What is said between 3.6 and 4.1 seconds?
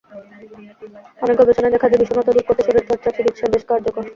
কার্যকর।